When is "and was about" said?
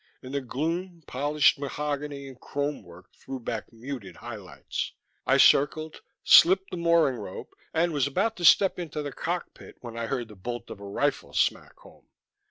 7.71-8.35